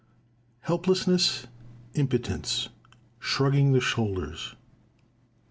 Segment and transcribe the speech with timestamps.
[0.61, 1.45] Helplessness,
[1.93, 2.69] Impotence:
[3.19, 4.55] Shrugging the shoulders.